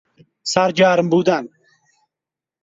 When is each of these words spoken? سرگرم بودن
سرگرم 0.43 1.09
بودن 1.09 1.47